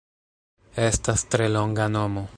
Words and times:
Estas 0.91 1.25
tre 1.35 1.53
longa 1.57 1.89
nomo 1.99 2.29